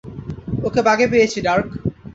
[0.63, 1.67] ওকে বাগে পেয়েছি, ডার্ক।